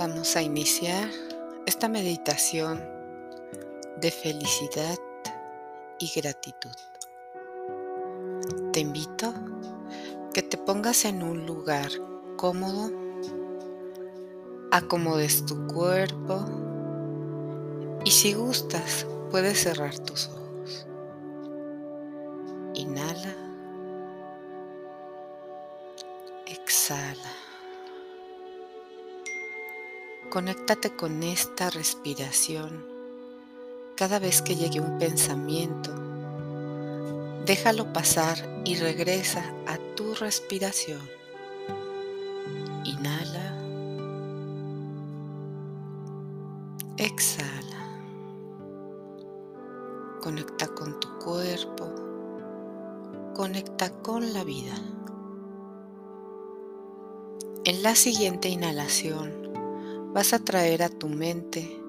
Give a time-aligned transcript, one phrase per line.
[0.00, 1.10] Vamos a iniciar
[1.66, 2.82] esta meditación
[4.00, 4.98] de felicidad
[5.98, 6.74] y gratitud.
[8.72, 9.34] Te invito
[10.32, 11.90] que te pongas en un lugar
[12.38, 12.90] cómodo,
[14.70, 16.46] acomodes tu cuerpo
[18.02, 20.86] y si gustas puedes cerrar tus ojos.
[22.72, 23.36] Inhala.
[26.46, 27.39] Exhala.
[30.30, 32.86] Conéctate con esta respiración.
[33.96, 35.90] Cada vez que llegue un pensamiento,
[37.46, 41.00] déjalo pasar y regresa a tu respiración.
[42.84, 43.56] Inhala.
[46.96, 48.00] Exhala.
[50.22, 51.92] Conecta con tu cuerpo.
[53.34, 54.76] Conecta con la vida.
[57.64, 59.39] En la siguiente inhalación,
[60.12, 61.80] vas a traer a tu mente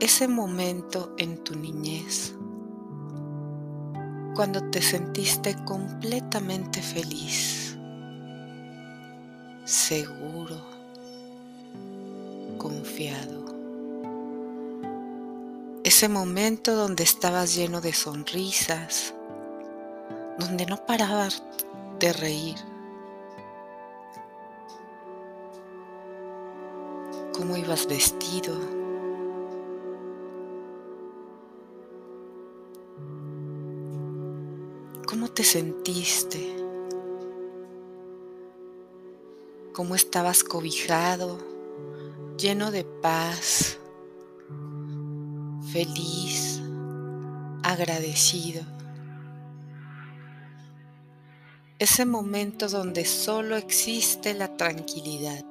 [0.00, 2.34] ese momento en tu niñez,
[4.34, 7.78] cuando te sentiste completamente feliz,
[9.64, 10.60] seguro,
[12.58, 13.44] confiado.
[15.84, 19.14] Ese momento donde estabas lleno de sonrisas,
[20.38, 21.42] donde no parabas
[21.98, 22.73] de reír
[27.36, 28.54] cómo ibas vestido.
[35.06, 36.56] ¿Cómo te sentiste?
[39.72, 41.38] ¿Cómo estabas cobijado,
[42.38, 43.78] lleno de paz,
[45.72, 46.62] feliz,
[47.64, 48.62] agradecido?
[51.80, 55.44] Ese momento donde solo existe la tranquilidad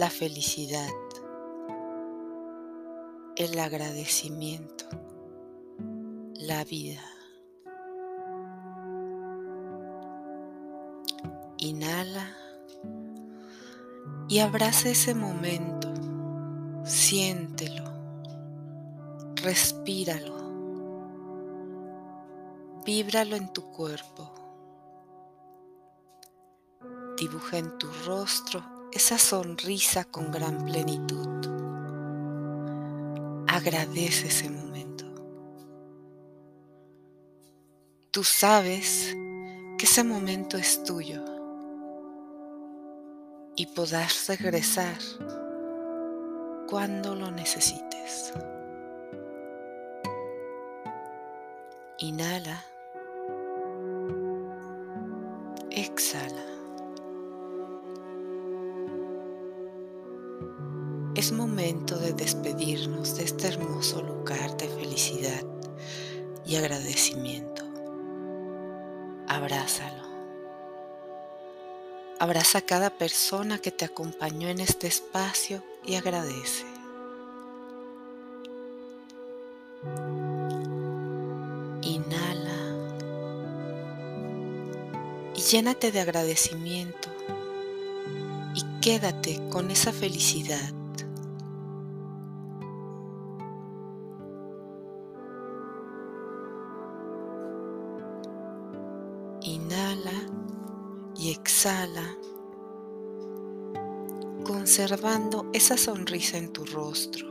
[0.00, 0.88] la felicidad,
[3.36, 4.86] el agradecimiento,
[6.36, 7.02] la vida.
[11.58, 12.34] Inhala
[14.26, 15.92] y abraza ese momento,
[16.82, 17.84] siéntelo,
[19.42, 20.34] respíralo,
[22.86, 24.32] víbralo en tu cuerpo,
[27.18, 31.28] dibuja en tu rostro esa sonrisa con gran plenitud.
[33.46, 35.04] Agradece ese momento.
[38.10, 39.14] Tú sabes
[39.78, 41.24] que ese momento es tuyo
[43.56, 44.98] y podrás regresar
[46.68, 48.32] cuando lo necesites.
[51.98, 52.64] Inhala.
[55.70, 56.59] Exhala.
[61.16, 65.42] Es momento de despedirnos de este hermoso lugar de felicidad
[66.46, 67.64] y agradecimiento.
[69.26, 70.04] Abrázalo.
[72.20, 76.64] Abraza a cada persona que te acompañó en este espacio y agradece.
[81.82, 82.76] Inhala
[85.34, 87.08] y llénate de agradecimiento
[88.54, 90.79] y quédate con esa felicidad
[99.42, 100.12] Inhala
[101.16, 102.14] y exhala,
[104.44, 107.26] conservando esa sonrisa en tu rostro.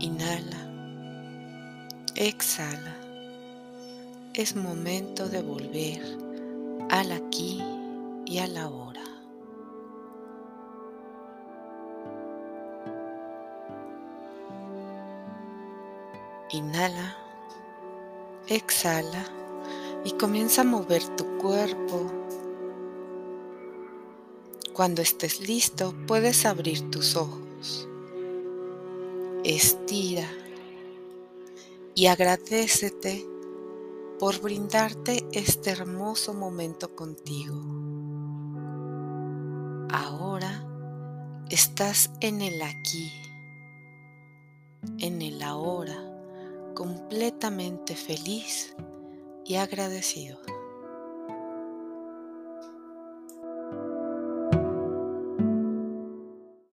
[0.00, 0.72] Inhala,
[2.16, 2.96] exhala.
[4.34, 6.02] Es momento de volver
[6.90, 7.62] al aquí
[8.26, 9.19] y a la hora.
[16.52, 17.16] Inhala,
[18.48, 19.24] exhala
[20.04, 22.10] y comienza a mover tu cuerpo.
[24.72, 27.88] Cuando estés listo, puedes abrir tus ojos.
[29.44, 30.28] Estira
[31.94, 33.24] y agradecete
[34.18, 37.54] por brindarte este hermoso momento contigo.
[39.88, 40.66] Ahora
[41.48, 43.12] estás en el aquí,
[44.98, 46.09] en el ahora
[46.74, 48.74] completamente feliz
[49.44, 50.38] y agradecido.